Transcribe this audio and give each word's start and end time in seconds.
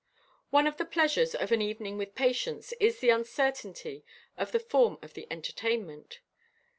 One 0.49 0.65
of 0.65 0.77
the 0.77 0.85
pleasures 0.85 1.35
of 1.35 1.51
an 1.51 1.61
evening 1.61 1.95
with 1.99 2.15
Patience 2.15 2.73
is 2.79 3.01
the 3.01 3.11
uncertainty 3.11 4.03
of 4.35 4.51
the 4.51 4.59
form 4.59 4.97
of 5.03 5.13
the 5.13 5.27
entertainment. 5.29 6.21